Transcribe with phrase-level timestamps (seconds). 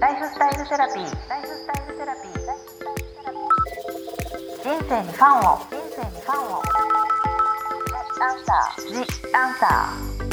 [0.00, 1.28] ライフスタイルセラピー。
[1.28, 2.32] ライフスタイルセラピー。
[4.62, 5.58] 人生にファンを。
[5.58, 6.62] 人生にファンを。
[8.20, 8.86] アンサー。
[8.92, 8.94] ジ
[9.34, 10.24] アンサー。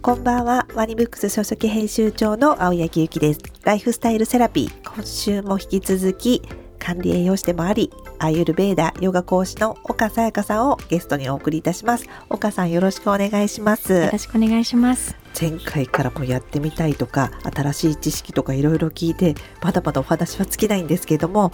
[0.00, 0.68] こんばんは。
[0.74, 3.40] ワニブックス書籍編集長の青柳ゆきです。
[3.64, 4.94] ライフスタイルセラピー。
[4.94, 6.42] 今週も引き続き
[6.84, 12.06] 管理栄養士でもあり、アーユルベーダヨガ講師の岡さやかさんをゲストにお送りいたします。
[12.28, 13.94] 岡さんよろしくお願いします。
[13.94, 15.16] よろしくお願いします。
[15.40, 21.52] 前回からもやってみたいとか、新しい知識とかいろいろ聞いて、まだまだお話は尽きないんですけども、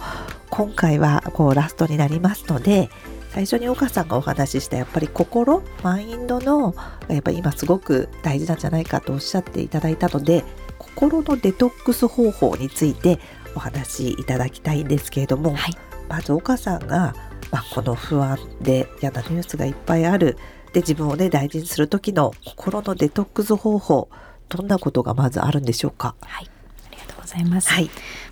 [0.49, 2.89] 今回はこうラストになりますので、
[3.29, 6.75] 最初に岡さんがお話ししたやっぱり心マインドの
[7.07, 10.43] やっぱり今すごく大事なんじゃないかとおっしゃっていただいたので
[10.77, 13.19] 心のデトックス方法について
[13.55, 15.73] お話しいただきたいんですけれども、はい、
[16.09, 17.15] まず岡さんが、
[17.51, 20.37] まあ、この不安で嫌なニュースがいっぱいある。
[20.73, 24.09] で自分をね大事にする時の心のデトックス方法
[24.47, 26.15] どんなことがまずあるんでしょうか？
[26.21, 26.49] はい。
[26.87, 27.89] ありがとうございます、はい、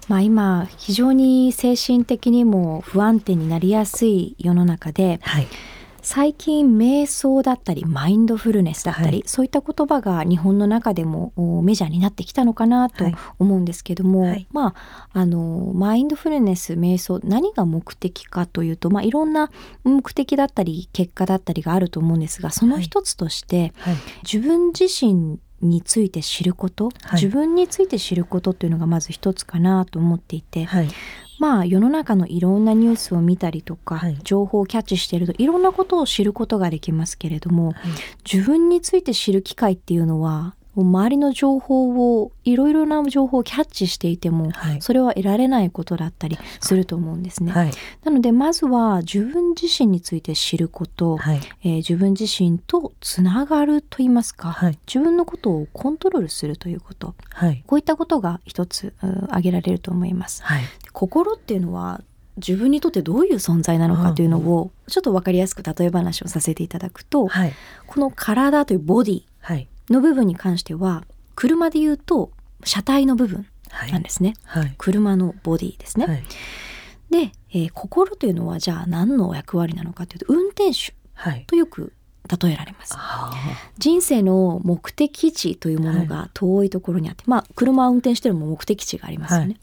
[0.08, 5.48] まあ今非常に精神的にも不安定になりやすい世の中で、はい
[6.12, 11.32] 最近瞑想だったりマインドフルネスだったり、はい、そういった言葉が日本の中でも
[11.64, 13.06] メジャーになってきたのかなと
[13.38, 19.52] 思うんですけども、はい、まああのマインドフルネス瞑想何が目的かというと、まあ、いろんな
[19.84, 30.68] 目的だったり結果だったりがあると思うんですがその一つとして、はい、自分自身について知ること、自分について知ることというのがまず一つかなと思っていて、
[31.40, 37.76] まあ世の中のいろんなニュースを見たりとか、はい、情報をキャッチしているといろんなことを知ることができますけれども、はい、
[38.32, 47.52] 自分について知る機会っていうのは周りの情報をいろいろな情報をキャッチしていても、はい、それは得られないことだったりすると思うんですね。
[47.52, 47.72] はい、
[48.04, 57.16] なのでまずは自分自身について知ること、はい、えー、自分自身とつながるといいますか、自分のことをコントロールするということ、
[57.66, 58.94] こういったことが一つ
[59.28, 60.44] 挙げられると思います。
[60.94, 62.02] 心っていうのは
[62.38, 67.28] 自分にとってどういう存在なのかというのをちょっと分かりやすく例え話をさせていただくと、
[67.88, 69.24] この体というボディ
[69.92, 71.04] の部分に関しては
[71.36, 72.32] 車で言うと
[72.64, 73.48] 車体の部分
[73.92, 74.64] なんですね、はい。
[74.64, 76.24] はい、車のボディですね、はい、
[77.10, 80.94] で、えー、心というのはじゃあ何の役割なのかというと運転手
[81.48, 81.94] とよく
[82.42, 82.96] 例えられます、
[83.80, 89.56] 人生の目的地というものが遠いところにあって、まあ車を運転してるも目的地がありますよね、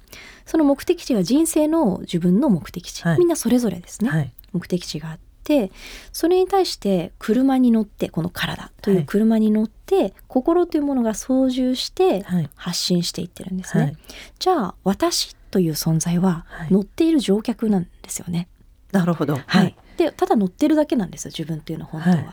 [0.47, 5.71] その目的地が人生の自分の目的地、みんなそれぞれですね、目的地があってて
[6.12, 12.25] それに対して車に乗ってこの体という車に乗って、はい、心というものが操縦して
[12.57, 13.97] 発信していってるんですね、はい、
[14.41, 18.49] じゃあ私という存在は乗っている乗客なんですよね、
[18.91, 19.39] なるほど。
[19.47, 22.17] はいでただ乗ってるだけなんですよ自分っていうのは本当は。
[22.17, 22.27] はい、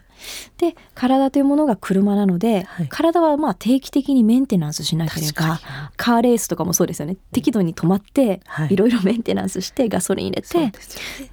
[0.58, 5.60] で体というものが車なので、はい、体はまあ定期的にメンテナンスしなければ
[5.98, 7.18] カーレースとかもそうですよね。
[7.32, 10.72] 適度に止まって、はい、いろいろメンテナンスしてガソリン入れて、ね、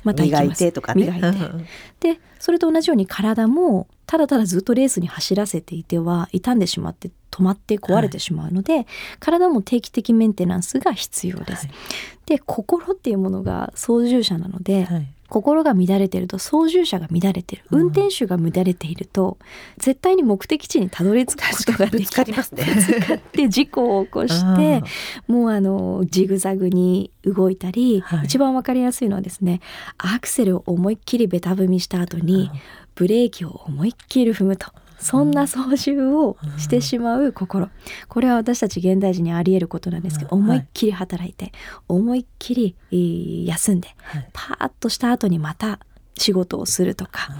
[0.05, 1.07] また磨いてとかね。
[1.07, 1.33] 磨い
[2.01, 2.15] て。
[2.15, 8.87] でそれと同じように体もただただずっとレースに走らせていては傷んでしまって止まって壊れてしまうので、はい、
[9.21, 11.67] 体も定期的メンテナンスが必要です。
[11.67, 11.77] はい、
[12.27, 17.63] で心っていうものが操縦者なので、はい、心が乱れてると操縦者が乱れてる。
[17.71, 19.39] 運転手が乱れていると、
[19.79, 22.65] 絶対に目的地にたどり着くことができりますね。
[22.65, 24.83] ぶつかって事故を起こして
[25.27, 29.61] もうあのジグザグに動いたり、はい、一番わかりやすいのはですね
[29.99, 32.51] アクセルを思いっきりベタ踏みした後に
[32.95, 34.67] ブレーキを思いっきり踏むと。
[35.01, 37.69] そんな操縦をしてしまう心。
[38.09, 41.53] これは私たち現代人にあり得ることなんですけど思いっきり働いて
[41.89, 42.55] 思いっき
[42.91, 43.89] り休んで
[44.33, 45.81] パーッとした後にまた
[46.21, 47.31] 仕事をするとか、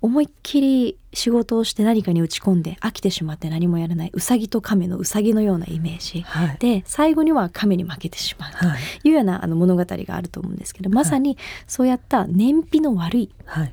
[0.00, 8.66] 思いっきり仕事をして何かに打ち込んで飽きてしまって何もやらないうさぎと亀のうさぎのようなイメージ、はい、で最後には亀に負けてしまうと
[9.08, 13.72] いうようなあの物語があると思うんですけどまさにそうやった燃費の悪い、はい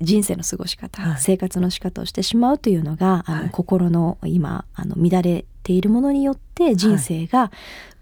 [0.00, 7.50] 人生の過ごし方、はい、生活の仕方をしてしまうというのが、あの心の今あの乱れているものによって人生が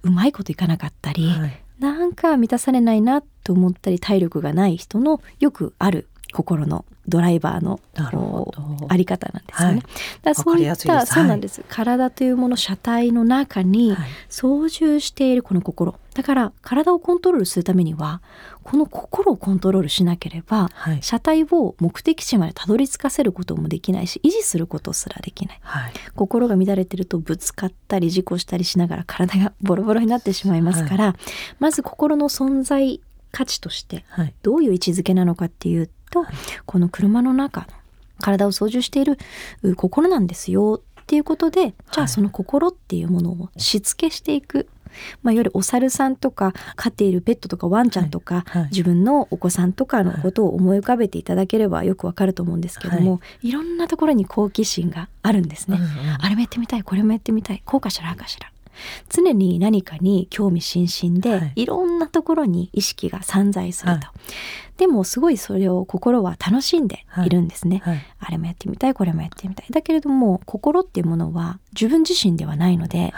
[0.02, 7.80] うまいこといかなかったり、はい、なんか満たされないなと思ったり体力がない人のよくある心のドライバーの
[8.88, 9.74] あり方なんですよね。
[9.74, 9.82] はい、
[10.22, 13.96] だそういったそうなんです、体というもの車体の中に
[14.28, 15.94] 操縦しているこの心。
[16.14, 18.22] だから体をコントロールするためには
[18.62, 31.16] この心をコントロールしなければ、はい、車体を目的地までたどり着かせることもできないし維持することすらできない、はい、心が乱れてるとぶつかったり事故したりしながら体がボロボロになってしまいますから、
[31.58, 33.00] まず心の存在
[33.30, 34.04] 価値として
[34.42, 36.24] どういう位置づけなのかっていうと、
[36.66, 37.66] この車の中の
[38.20, 39.18] 体を操縦している
[39.76, 44.68] 心なんですよっっていうことでじゃあその心っていうものをしつけしていく、
[45.22, 55.90] まあ、いわゆるお猿さんとか飼っているペットとかワンちゃんとか、はいはい、自分のお子さんとかのことを思い浮かべていただければよくわかると思うんですけども、はい、いろんなところに好奇心があるんですね、うんうん、
[56.20, 58.52] あれもやってみたいこれもやってみたいこうかしらあかしら。
[59.10, 64.12] 常に何かに興味津々で、はい、いろんなところに意識が散在すると、は
[64.76, 69.66] い、でもすごいそれを心は楽しんでいるんですね、はい、あれもやってみたいこれもやってみたい。
[69.70, 73.12] だけれども心っていうものは自分自身ではないので、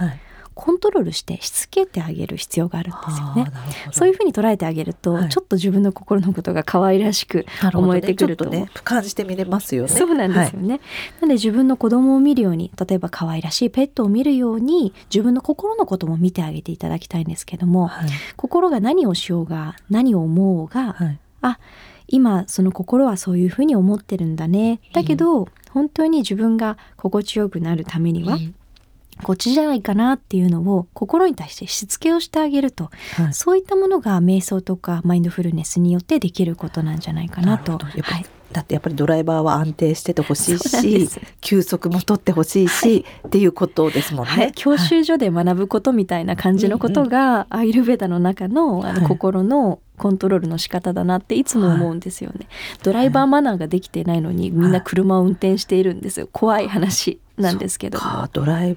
[0.55, 3.47] コントロールしてしつけてあげる必要があるんですよね。
[3.93, 9.89] そういうふうに捉えてあげると、はい、ちょっと自分の心のことが可愛らしく思えてくると、ねね、感じてみれますよね。
[9.89, 10.75] そうなんですよね。
[10.75, 10.81] はい、
[11.21, 21.59] なので自分の子供を見るように例えば可愛らしいペットを見るように自分の心のことも見てあげていただきたいんですけども、はい、心が何をしようが何を思おうが、はい、あ
[22.09, 24.81] 今その心はそういうふうに思ってるんだね。
[24.93, 28.39] だけど、本当に自分が心地よくなるためには、
[29.23, 37.79] こっちじゃないかなっていうのを心に対してしつけをしてあげると、はい、そういったものが瞑想とかマインドフルネスによってできることなんじゃないかなと。
[37.79, 37.89] は
[38.19, 42.95] い、だってやっぱりドライバーは安定しててほしいし休息も取ってほしいし、は
[43.25, 52.47] い、っていうことですもんね、はい、教習所で学ぶことみたいな感じのことが、アイルベーダの中のあの心のコントロールの仕方だなっていつも思うんですよね、
[52.83, 56.29] ドライバーマナーができてないのにみんな車を運転しているんですよ。
[56.33, 57.99] 怖い話なんですけど
[58.33, 58.77] ドライ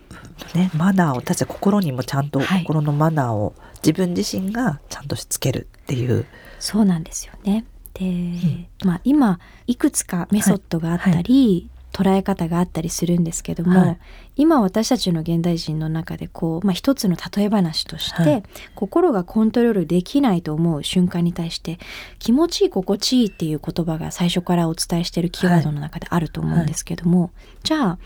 [0.53, 3.53] ブねマナーを私は心にもちゃんと心のマナーを
[3.83, 6.25] 自分自身がちゃんとしつけるっていう、
[6.59, 7.65] そうなんですよね。
[7.93, 13.99] で、うん、まあ今いくつかメソッドがあったり、はいはい捉え方があったりするんですけども、はい、
[14.35, 18.43] 今私たちの現代人の中でこう、まあ、一つの例え話として、はい、
[18.75, 21.79] 心がコントロールできないと思う瞬間に対して
[22.19, 27.31] 気持ちいい心地いいっていう言葉が最初からお伝えしているキーワードの中であると思うんですけども、はい、
[27.63, 27.99] じゃあ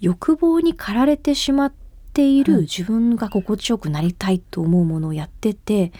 [0.00, 1.72] 欲望に駆られてしまっ
[2.12, 5.92] ている自分が心地よくなりたいと思うものをやってて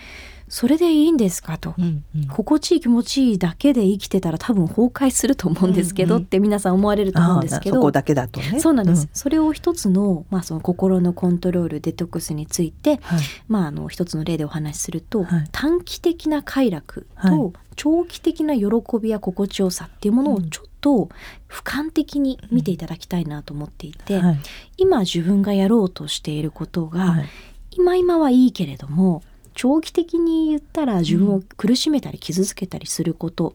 [0.50, 8.58] それでいいんですかと、うんうん、心地いい気持ちいいだけで生きてたら多分崩壊すると思うんですけど、うんうん、って皆さん思われると思うんですけどそこだけだとね。
[8.58, 18.66] そうなんです、うん、それを一つの,、まあその心のコントロールデトックスについて、はい、まああの一つの例でお話しすると、はい、短期的な快楽と長期的な喜
[19.00, 21.10] びや心地よさっていうものをちょっと
[21.48, 24.40] 俯瞰的に見ていただきたいなと思っていて、はい、
[24.78, 27.22] 今自分がやろうとしていることが、
[27.70, 29.22] 今今はいいけれども
[29.54, 33.54] 長期的に言ったら自分を苦しめたり傷つけたりすること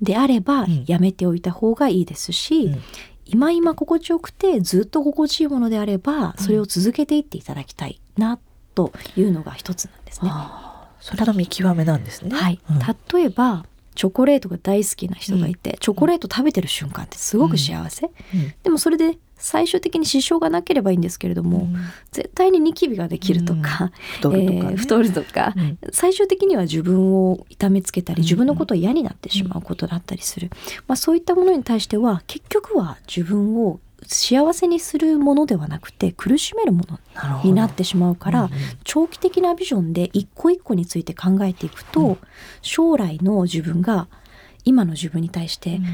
[0.00, 2.80] であればやめておいた方がいいですし、うん、
[3.26, 8.38] 今今心地よくてずっと心地いいものであればそれを続けていっていただきたいな
[8.74, 10.30] というのが一つなんですね。
[11.00, 12.34] それの見極めなんですね。
[12.34, 13.64] はい、うん、例えば
[13.94, 21.76] チョコレートが大好きな人がいて、うん、チョコレート食べてる瞬間ってすごく幸せ、うん、でもそれで最終的に支障がなければいいんですけれども、うん、
[22.12, 24.68] 絶対にニキビができるとか、うん、太るとか、ね。
[24.70, 30.50] えー、太るとか、うん、最終的には自分を痛めつけたり自分のことを嫌になってしまうことだったりする、
[30.86, 36.98] まあ、そういったものに対しては結局は自分を幸せにするものではなくて苦しめるもの
[37.44, 42.16] になってしまうから、うんうん、長期的なビジョンで一個一個について考えていくと、
[42.62, 44.08] 将来の自分が
[44.64, 45.84] 今の自分に対して、うん、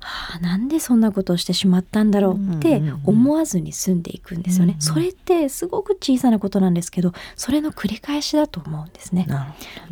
[0.00, 9.26] はあ、なんでそんなことをしてしまったんだろうって思わずに済んでいくんですよね、うんうん、それってすごく小さなことなんですけどそれの繰り返しだと思うんですね。
[9.26, 9.34] ね。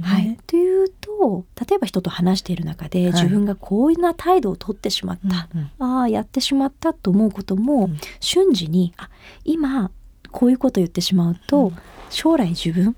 [0.02, 5.48] はい、というと例えば人と話している中で、自分がこういうな態度をとってしまった、
[5.84, 9.08] ああやってしまったと思うことも、瞬時にあ
[9.44, 9.90] 今
[10.30, 11.72] こういうことを言ってしまうと、
[12.10, 12.94] 将来自分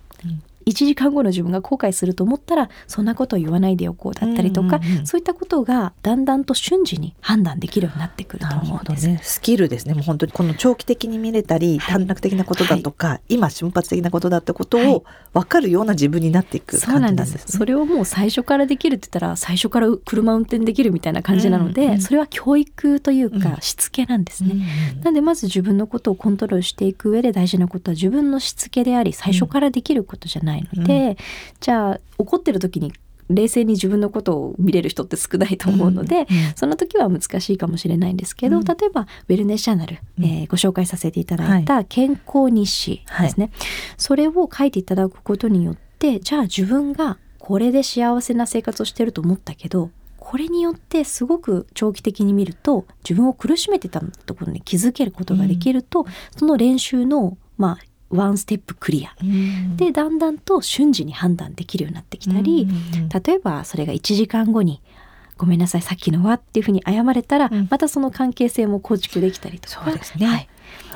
[0.68, 9.06] 1時間後の自分が後悔すると思ったらそんなことを言わないでおこうだったりとか、うんうんうん、そういったことがだんだんと瞬時に判断できるようになってくると思うんです。
[9.06, 9.94] ね、スキルですね。
[9.94, 24.50] もう本当にこの長期的に見れたり、短絡的なことだとか、はい、今瞬発的なことだってことを分かるような自分になっていく感じなんです、ね、それをもう最初からできるって言ったら最初から車運転できるみたいな感じなので、うんうん、それは教育というかしつけなんですね。
[24.52, 24.58] うん
[24.96, 31.16] うん、なんでまず自分のことをコントロールしていく上で大事なことは自分のしつけであり最初からできることじゃないので、うん。
[31.60, 32.92] じゃあ怒ってる時に
[33.28, 64.80] 冷静に自分のことを見れる人って少ないと思うので、うんうん、その時は難しいかもしれないんですけど、うん、例えばウェルネスチャンネル、うん、えー、ご紹介させていただいた健康日誌ですね、はい、それを書いていただくことによってじゃあ自分がこれで幸せな生活をしてると思ったけどこれによってすごく長期的に見ると自分を苦しめてたところに気づけることができると、うん、その練習のまあワンステップクリア、うん、でだんだんと瞬時に判断できるようになってきたり、うん、例えばそれが1時間後に
[65.36, 70.48] ごめんなさいさっきのはっていうふうに謝れたら、うん、またその関係性も構築できたりとかそうですね、はい。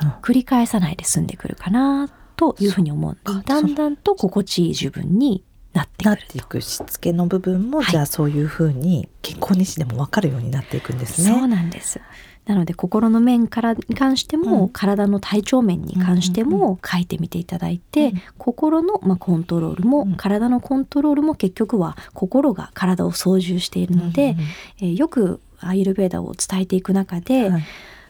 [0.03, 11.29] うん、繰り返さないで済んでくるかなというふうに思うだんだんと心地いい自分になってなっていくしつけの部分も、はい、じゃあそういうふうに健康日誌でも分かるようになっていくんですね。
[11.29, 12.01] そうなんです
[12.45, 24.35] なので心の面からに関しても、うん、体の体調面に関しても書いてみていただいて、うん、心の、まあ、コントロールも、うん、体のコントロールも結局は心が体を操縦しているので、
[24.79, 27.63] えー、よくアイルベーダを伝えていく中で、はい、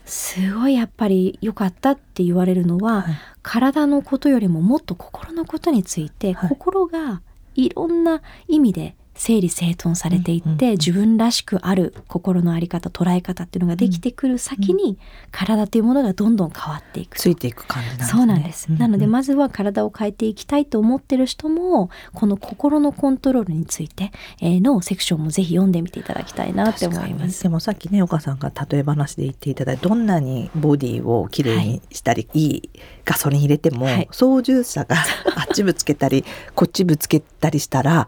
[0.06, 7.22] すごいやっぱり良かったって言われるのは、はい、体のことよりももっと心のことについて、はい、心が
[7.56, 14.98] いろんな意味で整理整頓されていって、自分らしくある心の在り方捉え方っていうのができてくる先に、
[15.32, 18.18] 体というものがどんどん変わっていくついていく感じなんですね。
[18.18, 27.44] そうなんです、なのでまずは体を変えていきたいと思ってる人もこの心のコントロールについてのセクションもぜひ読んでみていただきたいなって思います。
[27.44, 32.70] でもさっきね岡さんが例え話で言っていただいたどんなにボディをきれいにしたり、はい、いい
[33.06, 34.96] ガソリン入れても、はい、操縦者が
[35.36, 36.26] あっちぶつけたり
[36.56, 38.08] こっちぶつけたりしたら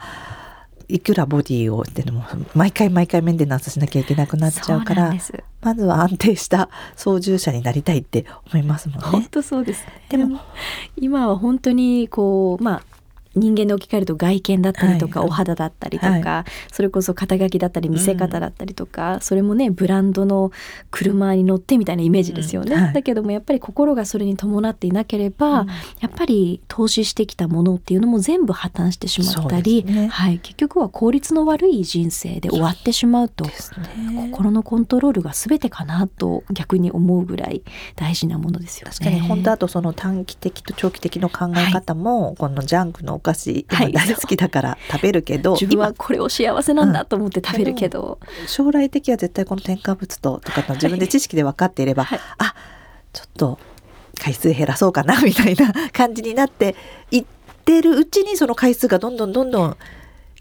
[0.88, 2.24] いくらボディをってのも
[2.54, 5.14] 毎回毎回メンテナンスしなきゃいけなくなっちゃうから
[5.62, 9.06] まずは安定した操縦者になりたいって思いますもんね。
[9.06, 10.42] 本当そうです、ね、でも
[10.96, 12.93] 今は本当にこうまあ
[13.36, 20.52] 人間で置き換えると外見だったりとか、はい、お肌だったりとか、はい、それこそ肩書きだったり見せ方だったりとか、うん、それもねブランドの
[20.92, 22.84] 車に乗ってみたいなイメージですよね、うん。
[22.84, 25.74] はい、だけどもやっぱり心がそれに伴っていなければ、うん、や
[26.08, 33.52] っぱり投資してきたものっていうのも全部破綻してしまったり、ね、はい、結局は効率の悪い人生で終わってしまうと、ね、
[34.32, 37.64] 心のコントロールが全てかなと逆に思うぐらい
[37.96, 38.94] 大事なものですよね。
[38.94, 39.20] 確かに。
[39.22, 52.54] 本当あとその短期的と長期的の考え方も、このジャンクの菓子大好きだから食べるけど、はい、自分はこれを幸せなんだと思って食べるけど、うん、将来的は絶対この添加物ととか自分で知識で分かっていれば、はい、あ
[53.14, 53.60] ちょっと
[54.20, 56.76] 回数減らそうかなみたいな感じになって
[57.10, 57.26] いっ
[57.66, 59.78] てるうちにその回数がどんどんどんどん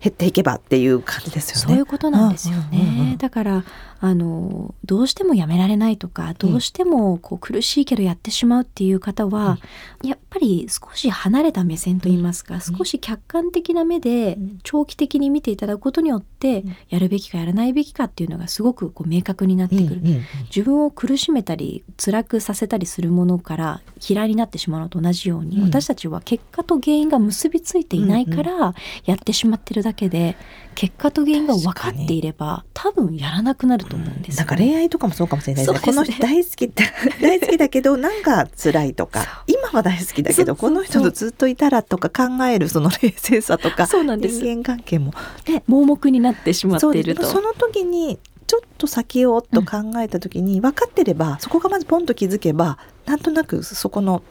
[0.01, 1.63] 減っていけばっていう感じですよね。
[1.63, 2.67] そういうことなんですよね。
[2.73, 3.65] うんうんうん、だから
[4.05, 9.59] あのどうしてもやめられないとかどうしてもこう苦しいけどやってしまうっていう方は、
[10.03, 20.01] うん、やっぱり少し離れた目線といいますか、うん、少し客観的な目で長期的に見ていただくことによって、やるべきかやらないべきかっていうのがすごくこう明確になってくる、
[20.47, 30.37] 自分を苦しめたり辛くさせたりするものから嫌いになってしまうのと同じように、私たちは結果と原因が結びついていないからやってしまってるだけで
[30.75, 36.69] 結果と原因が分かっていれば多分やらなくなると思うんです、ね、なんか恋愛とかもそうかもしれないですね、この人大好き
[37.21, 45.13] 大好きだけどなんか辛いとか今は大好きだけどこの人とずっといたらとか考えるその冷静さとか 人間関係も、
[45.49, 47.25] ね、盲目になってしまっていると。
[47.25, 54.23] その時にちょっと先をと考えた時に分かってれば、うん、そこがまずポンと気づけばなんとなくそこの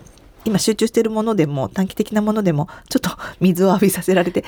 [0.46, 4.44] 今集中しているものでも短期的なものでもちょっと水を浴びさせられて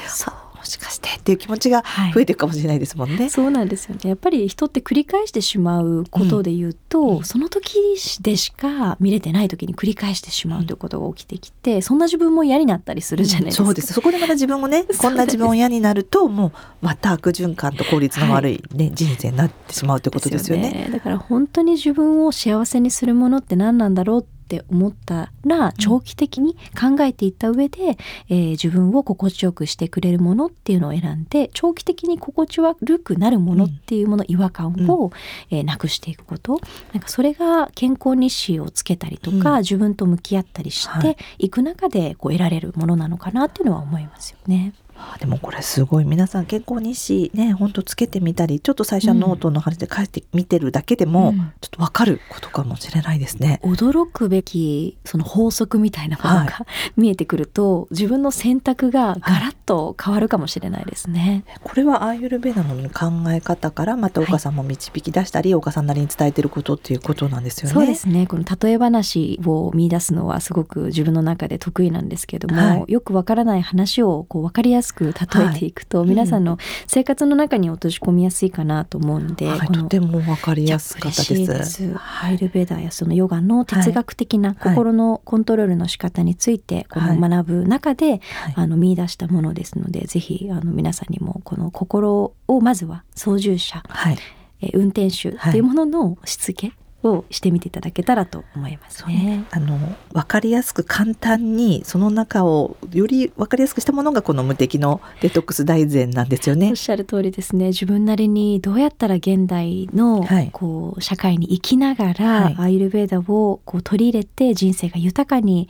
[0.64, 4.02] もしかしてっていう気持ちが増えていくかもしれないですもんね、はい、そうなんですよね。
[4.06, 7.76] やっぱり人って繰り返してしまうことで言うと、うん、その時
[8.22, 13.92] でしか見れてない時に繰り返してしまうということが起きてきて、うん、そんな自分も嫌になったりするじゃないですか、うん、そうです。
[13.92, 16.52] そこでまた自分もね こんな自分を嫌になるともう
[16.82, 24.34] また悪循環と効率の悪いね、はい、人生になってしまうということですよね、ね、だから本当に自分を幸せにするものって何なんだろうって
[24.70, 27.98] 思ったら長期的に考えていった上で、
[28.30, 35.12] えー、自分を心地よくしてくれるものっていうのを選んで長期的に心地悪くなるものっていうもの、違和感を、
[35.50, 36.60] えー、なくしていくこと。
[36.94, 44.74] なんかそれが健康日誌をつけたりとか、自分と向き合ったりしていく中でこう得られるものなのかなっていうのは思いますよね。
[45.14, 46.06] あでもこれすごい。
[46.06, 53.60] 皆さん健康日誌ねほんとつけてみたりちょっと最初はノートの話で書いてみてるだけでも、うん、ちょっと分かることかもしれないですね。
[53.64, 56.52] 驚くべきその法則みたいなものが、はい、
[56.96, 61.44] 見えてくると自分の選択がガラッと変わるかもしれないですね。
[61.48, 67.74] はい、これはアーユルベーダの考え方からまた岡さんも導き出したり、はい、岡さんなりに伝えてることっていうことなんですよね。
[67.74, 68.28] そうですね。
[68.28, 76.58] この例え話を見出すのはすごく自分の中で得意なんですけども、よくわからない話をこう分かりやすく例えていくと、皆さんの
[76.88, 81.94] 生活の中に落とし込みやすいかなと思うので、はい、とても分かりやすかったです。
[81.94, 88.22] ハイルベーダーやそのヨガの哲学的な心のコントロールの仕方についてこの学ぶ中で、
[88.56, 94.18] あの見出したものですのでぜひあの皆さんにもこの心をまずは操縦者、はい、
[94.62, 96.74] え運転手っていうもののしつけ
[97.04, 99.14] をしてみていただけたらと思いますね。
[99.14, 99.46] ね。
[99.52, 99.78] あの
[100.14, 106.70] 分かりやすく簡単にその中をより分かりやすくしたものがこの無敵のデトックス大全なんですよね。
[106.70, 107.68] おっしゃる通りですね。
[107.68, 115.70] 自分なりにどうやったら現代の、はい、こう社会に生きながら、はい、アイルベーダをこう取り入れて人生が豊かに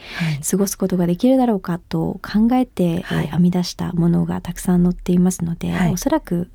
[0.50, 6.50] 過ごすことができるだろうかと考えて、はい、編み出したものがたくさん載っていますので、はい、おそらく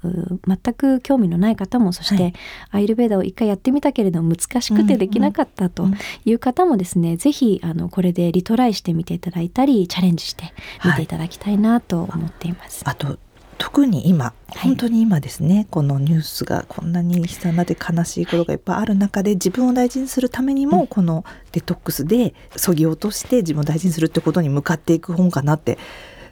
[0.47, 2.35] 全く興味のない方もそして、
[2.71, 5.89] アイルベーダを一回やってみたけれども難しくてできなかったと
[6.25, 10.53] いう方もですね、是非あのこれでリトライしてみていただいたりチャレンジして
[10.85, 11.09] みてい。
[11.09, 12.83] ただきたいなと思っています。
[12.85, 13.19] あと
[13.57, 25.77] 特に今本当に今ですね、はい、このニュースがこんなに悲惨なで悲しいことがいっぱいある中で自分を大事にするためにも、このデトックスでそぎ落として自分を大事にするってことに向かっていく本かなって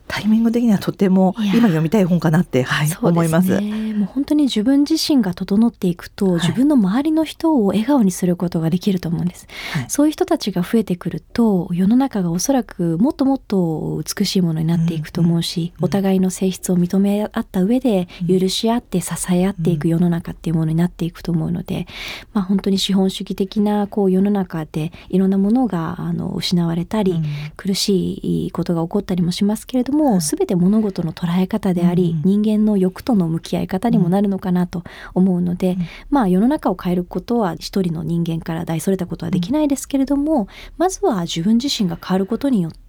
[0.09, 3.61] タイミング的にはとても今読みたい本かなって、はい、思います。
[3.97, 21.87] もう本当に自分自身が整っていくと、はい、自分の周りの人を笑顔にすることができると思うんです、はい、そういう人たちが増えてくると世の中がおそらくもっともっと美しいものになっていくと思うし、うんうん、お互いの性質を認め合った上で許し合って支え合っていく世の中っていうものになっていくと思うので、
[22.35, 27.25] まあ、本当に資本主義的なこう世の中でいろんなものがあの失われたり、うん、
[27.57, 34.83] 苦しいことが起こったりもしますけれども、全て物事の捉え方であり、人間の欲との向き合い方にもなるのかなと
[35.15, 35.77] 思うので、
[36.11, 40.49] まあ世の中を変えることは一人の人間から大それたことはできないですけれども、
[40.79, 42.86] まずは自分自身が変わることによってて、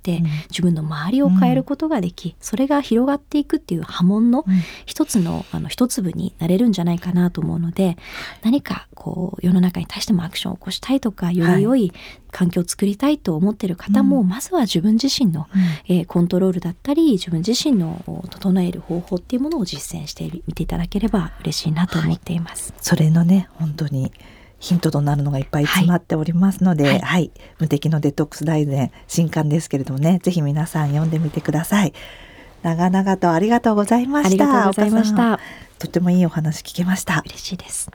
[0.49, 4.45] 自分の周りを変えることができ、それが広がっていくっていう波紋の
[4.85, 7.97] 一つのあの一粒になれるんじゃないかなと思うので
[8.43, 11.91] 何かこう世の中に対してもアクションを起こしたいとかより良い
[12.31, 15.47] 環境を作りたいと思ってる方も、まずは自分自身の、
[15.87, 22.73] えー、コントロールだったり自分自身の整える方法っていうものを実践してみていただければ嬉しいなと思っています。
[22.79, 24.11] それのね本当に
[24.59, 31.93] ヒントとなるのがいっぱい詰まっておりますので、はい、はい、無敵のデトックス大全新刊ですけれどもね、ぜひ皆さん読んでみてください。
[32.63, 34.29] 長々とありがとうございました。
[34.29, 35.39] ありがとうございました。
[35.77, 37.23] とてもいいお話聞けました。
[37.25, 37.91] 嬉しいです。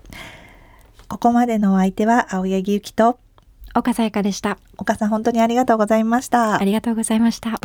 [1.08, 3.18] ここまでのお相手は青柳ゆきと
[3.74, 4.58] 岡さやかでした。
[4.78, 6.60] 岡さん本当にありがとうございました。
[6.60, 7.60] ありがとうございました。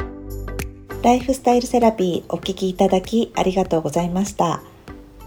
[1.03, 4.61] ライフスタイルセラピーお聞きいただきありがとうございました。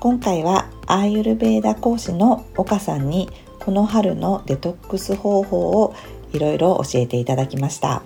[0.01, 3.31] 今回はアーユルベーダ講師の岡さんに
[3.61, 5.95] この春のデトックス方法を
[6.33, 8.03] いろいろ教えていただきました。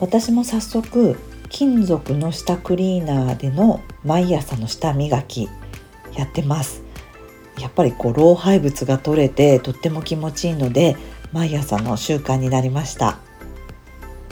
[0.00, 1.16] 私も早速
[1.48, 5.48] 金属の下クリーナーでの毎朝の下磨き
[6.16, 6.82] やってます。
[7.60, 10.96] やっぱりこう老廃物が取れてとっても気持ちいいので
[11.32, 13.18] 毎朝の習慣になりました。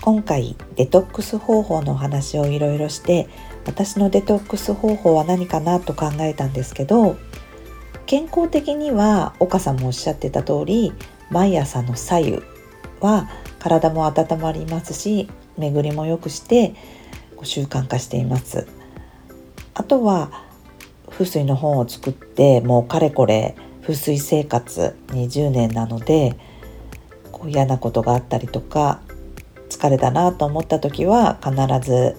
[0.01, 3.29] 今回デトックス方法のお話をいろいろして
[3.67, 7.19] 私のデトックス方法は何かなと考えたんですけど
[8.11, 10.93] 健康的には岡さんもおっしゃってた通り
[11.31, 12.43] 毎朝の左右
[12.99, 16.75] は体も温まりますし巡りも良くして
[17.45, 18.67] 習慣化しています。
[19.75, 20.43] あとは
[21.09, 26.37] 風水の本を作ってもうかれこれ風水生活20年なので
[27.31, 29.01] こう嫌なことがあったりとか
[29.69, 31.55] 疲れたなと思った時は必
[31.89, 32.17] ず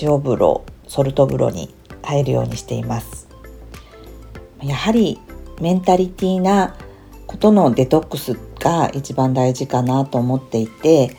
[0.00, 3.21] 塩風呂ソルト風呂に入るようにしています。
[4.62, 5.18] やはり
[5.60, 6.76] メンタリティーな
[7.26, 11.16] ことのデトックスが一番大事かなと思っていて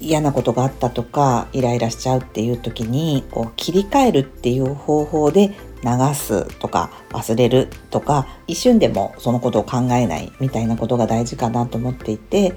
[0.00, 5.48] 嫌なことがあったとかイライラしちゃうっていう時にこう切り替えるっていう方法で
[5.82, 12.52] 流すとか忘れるとか一瞬でもそのことを考えないみたいなことが大事かなと思っていて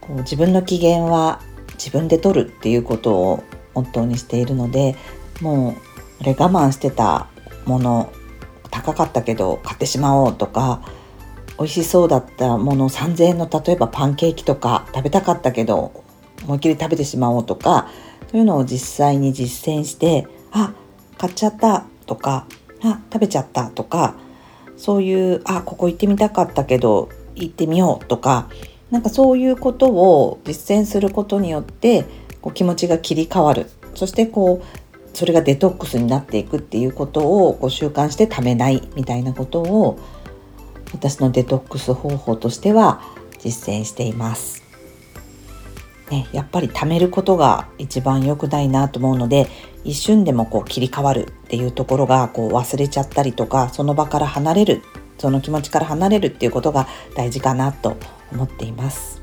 [0.00, 1.40] こう自分の機嫌は
[1.74, 4.96] 自分で取るっていうことをモットーにしているので
[5.40, 5.74] もう
[6.20, 7.28] あれ我慢してた
[7.66, 8.12] もの
[8.80, 10.82] 高かったけど買ってしまおうとか
[11.58, 16.04] 美味しそうだったもの3,000円の例えばパンケーキとか食べたかったけど
[16.44, 17.90] 思いっきり食べてしまおうとか
[18.30, 20.72] というのを実際に実践してあ
[21.18, 22.46] 買っちゃったとか
[22.82, 24.14] あ食べちゃったとか
[24.76, 28.48] そういうあここ行ってみたかったけど行ってみようとか
[28.90, 32.04] なんかそういうことを実践することによって
[32.40, 33.66] こう気持ちが切り替わる。
[33.94, 34.79] そしてこう
[35.12, 39.98] それがデトックスになっていくっていうことをこう習慣してためないみたいなことを
[40.92, 43.02] 私のデトックス方法としては
[43.38, 44.62] 実践しています。
[46.10, 49.46] ね、やっぱり貯めることが一番良くないなと思うので
[49.84, 54.82] 一瞬でもこう切り替わるっていうところがこう忘れちゃったりとかその場から離れる
[55.18, 57.96] その気持ちから離れるっていうことが大事かなと
[58.32, 59.20] 思っています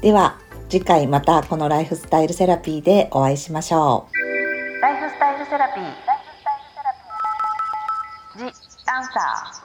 [0.00, 0.38] では
[0.70, 4.23] 次回またこのライフスタイルセラピーでお会いしましょう
[5.54, 5.84] セラピー。
[8.38, 8.44] ジ・
[8.86, 9.63] アンサー。